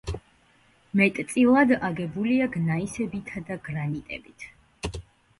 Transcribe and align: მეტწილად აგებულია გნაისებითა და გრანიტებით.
მეტწილად 0.99 1.73
აგებულია 1.89 2.47
გნაისებითა 2.55 3.43
და 3.51 3.57
გრანიტებით. 3.69 4.97